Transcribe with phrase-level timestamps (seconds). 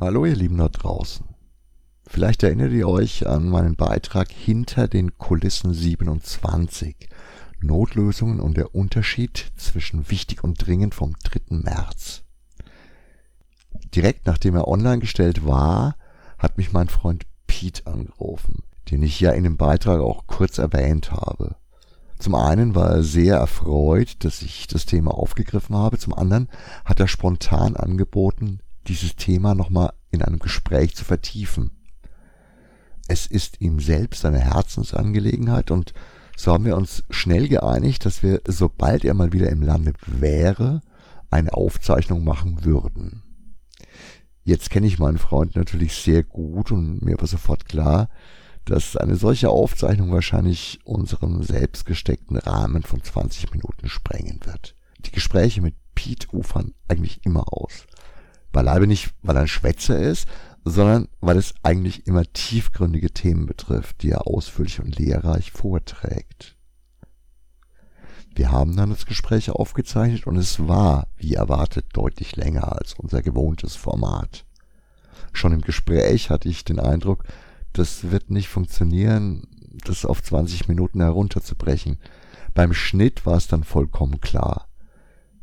[0.00, 1.26] Hallo ihr Lieben da draußen.
[2.06, 7.08] Vielleicht erinnert ihr euch an meinen Beitrag Hinter den Kulissen 27.
[7.60, 11.56] Notlösungen und der Unterschied zwischen wichtig und dringend vom 3.
[11.56, 12.22] März.
[13.92, 15.96] Direkt nachdem er online gestellt war,
[16.38, 18.62] hat mich mein Freund Pete angerufen,
[18.92, 21.56] den ich ja in dem Beitrag auch kurz erwähnt habe.
[22.20, 26.48] Zum einen war er sehr erfreut, dass ich das Thema aufgegriffen habe, zum anderen
[26.84, 31.70] hat er spontan angeboten, dieses Thema nochmal in einem Gespräch zu vertiefen.
[33.06, 35.94] Es ist ihm selbst eine Herzensangelegenheit und
[36.36, 40.82] so haben wir uns schnell geeinigt, dass wir, sobald er mal wieder im Lande wäre,
[41.30, 43.22] eine Aufzeichnung machen würden.
[44.44, 48.08] Jetzt kenne ich meinen Freund natürlich sehr gut und mir war sofort klar,
[48.64, 54.76] dass eine solche Aufzeichnung wahrscheinlich unseren selbst gesteckten Rahmen von 20 Minuten sprengen wird.
[55.00, 57.87] Die Gespräche mit Pete ufern eigentlich immer aus.
[58.52, 60.26] Beileibe nicht, weil er ein Schwätzer ist,
[60.64, 66.56] sondern weil es eigentlich immer tiefgründige Themen betrifft, die er ausführlich und lehrreich vorträgt.
[68.34, 73.22] Wir haben dann das Gespräch aufgezeichnet und es war, wie erwartet, deutlich länger als unser
[73.22, 74.44] gewohntes Format.
[75.32, 77.24] Schon im Gespräch hatte ich den Eindruck,
[77.72, 79.46] das wird nicht funktionieren,
[79.84, 81.98] das auf 20 Minuten herunterzubrechen.
[82.54, 84.67] Beim Schnitt war es dann vollkommen klar.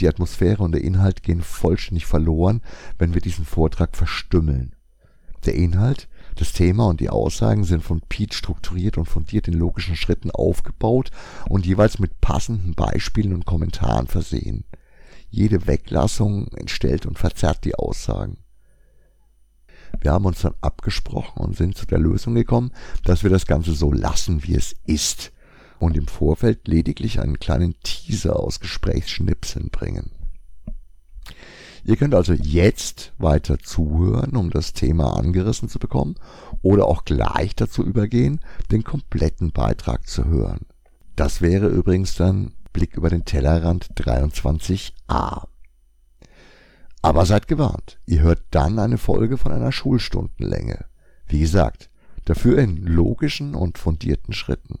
[0.00, 2.62] Die Atmosphäre und der Inhalt gehen vollständig verloren,
[2.98, 4.74] wenn wir diesen Vortrag verstümmeln.
[5.44, 9.96] Der Inhalt, das Thema und die Aussagen sind von Pete strukturiert und fundiert in logischen
[9.96, 11.10] Schritten aufgebaut
[11.48, 14.64] und jeweils mit passenden Beispielen und Kommentaren versehen.
[15.28, 18.38] Jede Weglassung entstellt und verzerrt die Aussagen.
[20.00, 22.72] Wir haben uns dann abgesprochen und sind zu der Lösung gekommen,
[23.04, 25.32] dass wir das Ganze so lassen, wie es ist
[25.80, 30.12] und im Vorfeld lediglich einen kleinen Teaser aus Gesprächsschnipseln bringen.
[31.84, 36.16] Ihr könnt also jetzt weiter zuhören, um das Thema angerissen zu bekommen,
[36.62, 40.66] oder auch gleich dazu übergehen, den kompletten Beitrag zu hören.
[41.16, 45.46] Das wäre übrigens dann Blick über den Tellerrand 23a.
[47.02, 50.84] Aber seid gewarnt, ihr hört dann eine Folge von einer Schulstundenlänge.
[51.26, 51.90] Wie gesagt,
[52.26, 54.78] dafür in logischen und fundierten Schritten.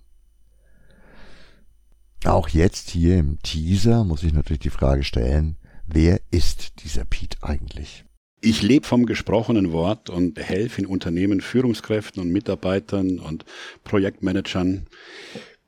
[2.24, 7.38] Auch jetzt hier im Teaser muss ich natürlich die Frage stellen, wer ist dieser Pete
[7.40, 8.04] eigentlich?
[8.42, 13.44] Ich lebe vom gesprochenen Wort und helfe in Unternehmen Führungskräften und Mitarbeitern und
[13.84, 14.86] Projektmanagern,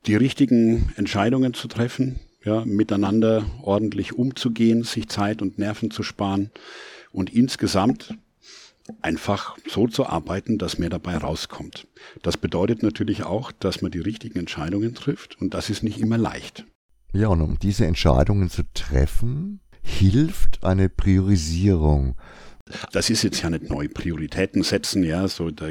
[0.06, 6.50] die richtigen Entscheidungen zu treffen, ja, miteinander ordentlich umzugehen, sich Zeit und Nerven zu sparen
[7.12, 8.14] und insgesamt
[9.00, 11.86] einfach so zu arbeiten, dass mehr dabei rauskommt.
[12.22, 16.18] Das bedeutet natürlich auch, dass man die richtigen Entscheidungen trifft und das ist nicht immer
[16.18, 16.64] leicht.
[17.12, 22.16] Ja, und um diese Entscheidungen zu treffen, hilft eine Priorisierung.
[22.92, 23.88] Das ist jetzt ja nicht neu.
[23.88, 25.68] Prioritäten setzen, ja, so da,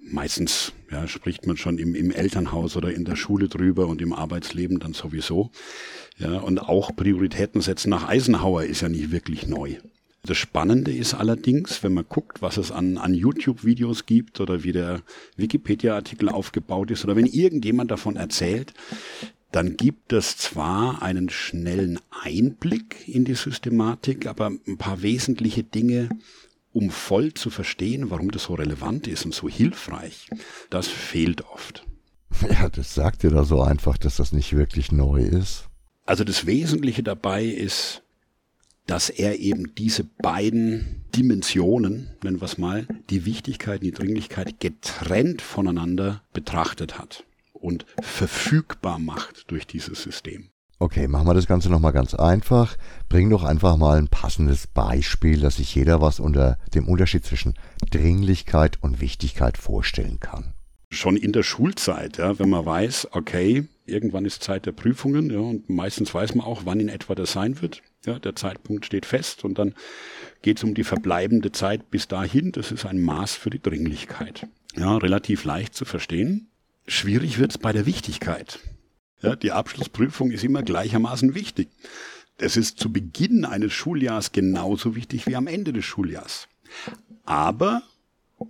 [0.00, 4.12] meistens ja, spricht man schon im, im Elternhaus oder in der Schule drüber und im
[4.12, 5.50] Arbeitsleben dann sowieso.
[6.18, 9.76] Ja, und auch Prioritäten setzen nach Eisenhower ist ja nicht wirklich neu.
[10.24, 14.70] Das Spannende ist allerdings, wenn man guckt, was es an, an YouTube-Videos gibt oder wie
[14.70, 15.02] der
[15.36, 18.72] Wikipedia-Artikel aufgebaut ist oder wenn irgendjemand davon erzählt,
[19.50, 26.08] dann gibt es zwar einen schnellen Einblick in die Systematik, aber ein paar wesentliche Dinge,
[26.72, 30.28] um voll zu verstehen, warum das so relevant ist und so hilfreich,
[30.70, 31.84] das fehlt oft.
[32.48, 35.68] Ja, das sagt ihr da so einfach, dass das nicht wirklich neu ist.
[36.06, 38.01] Also das Wesentliche dabei ist,
[38.86, 44.60] dass er eben diese beiden Dimensionen, nennen wir es mal, die Wichtigkeit und die Dringlichkeit
[44.60, 50.48] getrennt voneinander betrachtet hat und verfügbar macht durch dieses System.
[50.78, 52.76] Okay, machen wir das Ganze nochmal ganz einfach.
[53.08, 57.54] Bring doch einfach mal ein passendes Beispiel, dass sich jeder was unter dem Unterschied zwischen
[57.90, 60.54] Dringlichkeit und Wichtigkeit vorstellen kann.
[60.90, 65.38] Schon in der Schulzeit, ja, wenn man weiß, okay, irgendwann ist Zeit der Prüfungen, ja,
[65.38, 67.82] und meistens weiß man auch, wann in etwa das sein wird.
[68.04, 69.74] Ja, der Zeitpunkt steht fest und dann
[70.42, 72.52] geht es um die verbleibende Zeit bis dahin.
[72.52, 74.48] Das ist ein Maß für die Dringlichkeit.
[74.74, 76.48] Ja, relativ leicht zu verstehen.
[76.86, 78.58] Schwierig wird es bei der Wichtigkeit.
[79.20, 81.68] Ja, die Abschlussprüfung ist immer gleichermaßen wichtig.
[82.38, 86.48] Es ist zu Beginn eines Schuljahrs genauso wichtig wie am Ende des Schuljahrs.
[87.24, 87.82] Aber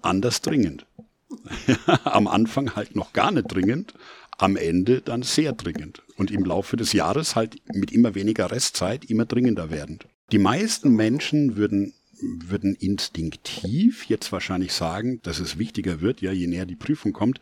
[0.01, 0.87] anders dringend.
[2.05, 3.95] am Anfang halt noch gar nicht dringend,
[4.43, 9.05] am Ende dann sehr dringend und im Laufe des Jahres halt mit immer weniger Restzeit
[9.05, 10.07] immer dringender werdend.
[10.33, 16.47] Die meisten Menschen würden würden instinktiv jetzt wahrscheinlich sagen, dass es wichtiger wird, ja, je
[16.47, 17.41] näher die Prüfung kommt,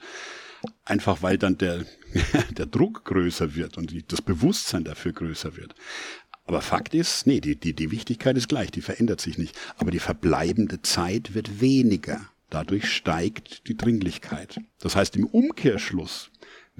[0.85, 1.85] einfach weil dann der,
[2.57, 5.75] der Druck größer wird und die, das Bewusstsein dafür größer wird.
[6.45, 9.55] Aber Fakt ist, nee, die, die, die Wichtigkeit ist gleich, die verändert sich nicht.
[9.77, 12.21] Aber die verbleibende Zeit wird weniger.
[12.49, 14.59] Dadurch steigt die Dringlichkeit.
[14.81, 16.31] Das heißt im Umkehrschluss,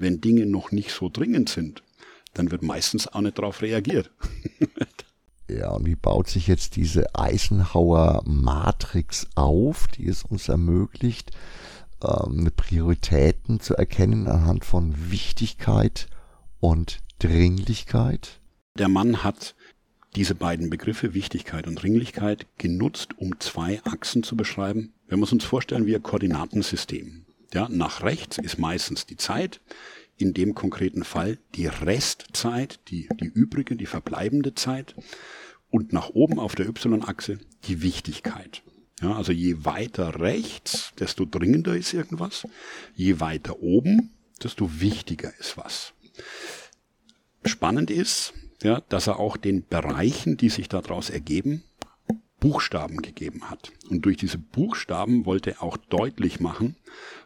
[0.01, 1.83] wenn Dinge noch nicht so dringend sind,
[2.33, 4.11] dann wird meistens auch nicht darauf reagiert.
[5.49, 11.31] ja, und wie baut sich jetzt diese Eisenhower Matrix auf, die es uns ermöglicht,
[12.03, 16.07] ähm, Prioritäten zu erkennen anhand von Wichtigkeit
[16.59, 18.39] und Dringlichkeit?
[18.77, 19.55] Der Mann hat
[20.15, 24.93] diese beiden Begriffe Wichtigkeit und Dringlichkeit genutzt, um zwei Achsen zu beschreiben.
[25.07, 27.25] Wenn wir uns vorstellen wie ein Koordinatensystem.
[27.53, 29.59] Ja, nach rechts ist meistens die Zeit,
[30.17, 34.95] in dem konkreten Fall die Restzeit, die, die übrige, die verbleibende Zeit
[35.69, 38.61] und nach oben auf der Y-Achse die Wichtigkeit.
[39.01, 42.47] Ja, also je weiter rechts, desto dringender ist irgendwas.
[42.95, 44.11] Je weiter oben,
[44.43, 45.93] desto wichtiger ist was.
[47.43, 51.63] Spannend ist, ja, dass er auch den Bereichen, die sich daraus ergeben,
[52.41, 53.71] Buchstaben gegeben hat.
[53.89, 56.75] Und durch diese Buchstaben wollte er auch deutlich machen,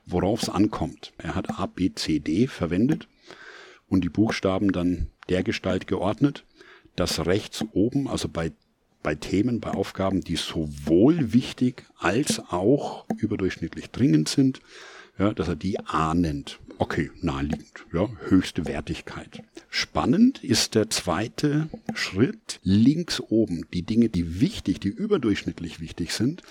[0.05, 1.13] worauf es ankommt.
[1.17, 3.07] Er hat A, B, C, D verwendet
[3.87, 6.43] und die Buchstaben dann dergestalt geordnet,
[6.95, 8.51] dass rechts oben, also bei,
[9.01, 14.59] bei Themen, bei Aufgaben, die sowohl wichtig als auch überdurchschnittlich dringend sind,
[15.17, 16.59] ja, dass er die A nennt.
[16.77, 19.43] Okay, naheliegend, ja, höchste Wertigkeit.
[19.69, 23.65] Spannend ist der zweite Schritt links oben.
[23.73, 26.41] Die Dinge, die wichtig, die überdurchschnittlich wichtig sind,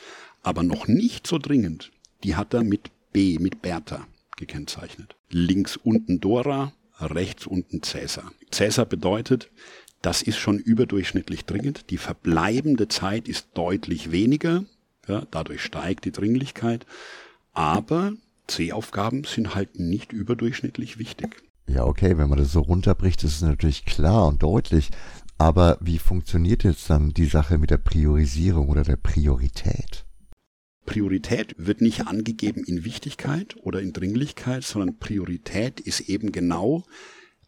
[0.42, 1.92] aber noch nicht so dringend,
[2.22, 4.06] die hat er mit B, mit Bertha
[4.36, 5.14] gekennzeichnet.
[5.28, 8.32] Links unten Dora, rechts unten Cäsar.
[8.50, 9.50] Cäsar bedeutet,
[10.00, 11.90] das ist schon überdurchschnittlich dringend.
[11.90, 14.64] Die verbleibende Zeit ist deutlich weniger.
[15.06, 16.86] Ja, dadurch steigt die Dringlichkeit.
[17.52, 18.14] Aber
[18.46, 21.42] C-Aufgaben sind halt nicht überdurchschnittlich wichtig.
[21.66, 24.90] Ja, okay, wenn man das so runterbricht, ist es natürlich klar und deutlich.
[25.38, 30.04] Aber wie funktioniert jetzt dann die Sache mit der Priorisierung oder der Priorität?
[30.86, 36.84] Priorität wird nicht angegeben in Wichtigkeit oder in Dringlichkeit, sondern Priorität ist eben genau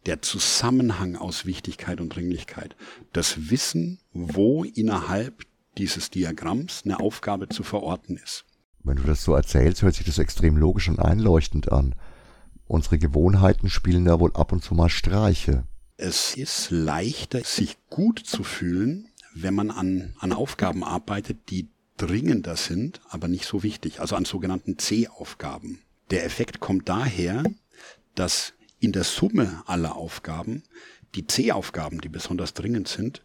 [0.07, 2.75] der Zusammenhang aus Wichtigkeit und Dringlichkeit.
[3.13, 5.43] Das Wissen, wo innerhalb
[5.77, 8.45] dieses Diagramms eine Aufgabe zu verorten ist.
[8.87, 11.93] Wenn du das so erzählst, hört sich das extrem logisch und einleuchtend an.
[12.67, 15.63] Unsere Gewohnheiten spielen da wohl ab und zu mal Streiche.
[15.97, 21.67] Es ist leichter, sich gut zu fühlen, wenn man an, an Aufgaben arbeitet, die
[21.97, 25.79] dringender sind, aber nicht so wichtig, also an sogenannten C-Aufgaben.
[26.09, 27.43] Der Effekt kommt daher,
[28.15, 30.63] dass in der Summe aller Aufgaben
[31.15, 33.23] die C-Aufgaben, die besonders dringend sind,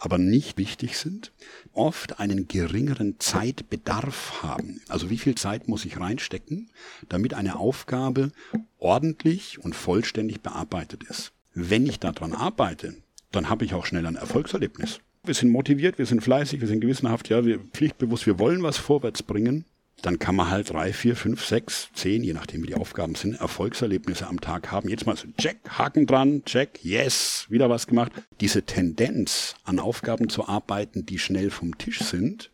[0.00, 1.30] aber nicht wichtig sind,
[1.72, 4.80] oft einen geringeren Zeitbedarf haben.
[4.88, 6.70] Also wie viel Zeit muss ich reinstecken,
[7.08, 8.32] damit eine Aufgabe
[8.78, 11.32] ordentlich und vollständig bearbeitet ist.
[11.54, 12.96] Wenn ich daran arbeite,
[13.30, 15.00] dann habe ich auch schnell ein Erfolgserlebnis.
[15.22, 18.78] Wir sind motiviert, wir sind fleißig, wir sind gewissenhaft, ja, wir pflichtbewusst, wir wollen was
[18.78, 19.66] vorwärts bringen
[20.02, 23.34] dann kann man halt drei, vier, fünf, sechs, zehn, je nachdem wie die Aufgaben sind,
[23.34, 24.88] Erfolgserlebnisse am Tag haben.
[24.88, 28.12] Jetzt mal so, check, Haken dran, check, yes, wieder was gemacht.
[28.40, 32.50] Diese Tendenz, an Aufgaben zu arbeiten, die schnell vom Tisch sind,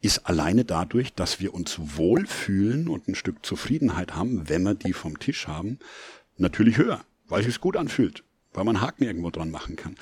[0.00, 4.92] ist alleine dadurch, dass wir uns wohlfühlen und ein Stück Zufriedenheit haben, wenn wir die
[4.92, 5.78] vom Tisch haben,
[6.36, 9.96] natürlich höher, weil es sich gut anfühlt, weil man Haken irgendwo dran machen kann.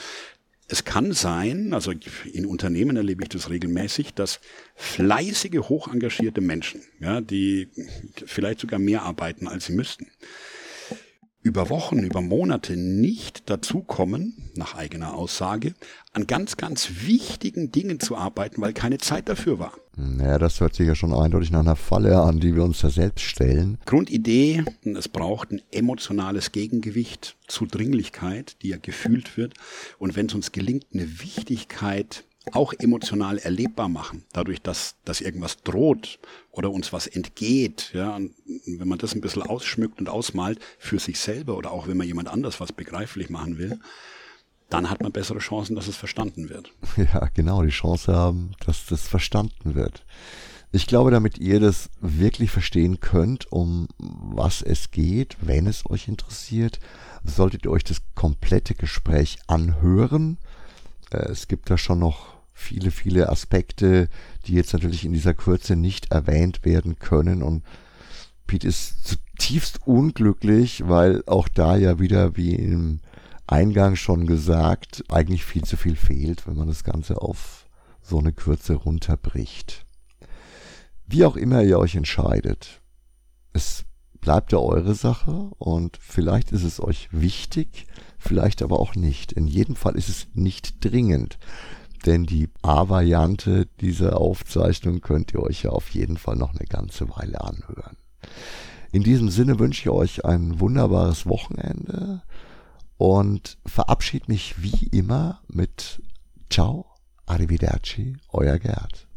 [0.72, 1.93] Es kann sein, also
[2.32, 4.38] in Unternehmen erlebe ich das regelmäßig, dass
[4.76, 7.69] fleißige, hoch engagierte Menschen, ja, die
[8.24, 10.06] vielleicht sogar mehr arbeiten, als sie müssten,
[11.43, 15.74] über Wochen, über Monate nicht dazukommen, nach eigener Aussage,
[16.12, 19.72] an ganz, ganz wichtigen Dingen zu arbeiten, weil keine Zeit dafür war.
[20.00, 22.90] Naja, das hört sich ja schon eindeutig nach einer Falle an, die wir uns da
[22.90, 23.78] selbst stellen.
[23.84, 29.54] Grundidee, es braucht ein emotionales Gegengewicht zu Dringlichkeit, die ja gefühlt wird.
[29.98, 35.62] Und wenn es uns gelingt, eine Wichtigkeit auch emotional erlebbar machen, dadurch, dass, dass irgendwas
[35.62, 36.19] droht
[36.50, 38.34] oder uns was entgeht, ja, und
[38.66, 42.06] wenn man das ein bisschen ausschmückt und ausmalt für sich selber oder auch wenn man
[42.06, 43.78] jemand anders was begreiflich machen will,
[44.70, 46.72] dann hat man bessere Chancen, dass es verstanden wird.
[46.96, 50.05] Ja, genau, die Chance haben, dass das verstanden wird.
[50.72, 56.06] Ich glaube, damit ihr das wirklich verstehen könnt, um was es geht, wenn es euch
[56.06, 56.79] interessiert,
[57.24, 60.39] solltet ihr euch das komplette Gespräch anhören.
[61.10, 64.08] Äh, es gibt da schon noch viele, viele Aspekte,
[64.46, 67.43] die jetzt natürlich in dieser Kürze nicht erwähnt werden können.
[67.43, 67.65] Und
[68.46, 73.00] Pete ist zutiefst unglücklich, weil auch da ja wieder, wie im
[73.50, 77.66] Eingang schon gesagt, eigentlich viel zu viel fehlt, wenn man das Ganze auf
[78.02, 79.84] so eine Kürze runterbricht.
[81.06, 82.80] Wie auch immer ihr euch entscheidet,
[83.52, 83.84] es
[84.20, 87.86] bleibt ja eure Sache und vielleicht ist es euch wichtig,
[88.19, 89.32] vielleicht aber auch nicht.
[89.32, 91.38] In jedem Fall ist es nicht dringend,
[92.06, 97.08] denn die A-Variante dieser Aufzeichnung könnt ihr euch ja auf jeden Fall noch eine ganze
[97.10, 97.96] Weile anhören.
[98.92, 102.22] In diesem Sinne wünsche ich euch ein wunderbares Wochenende
[103.00, 106.02] und verabschiede mich wie immer mit
[106.50, 106.84] Ciao,
[107.24, 109.08] Arrivederci, euer Gerd.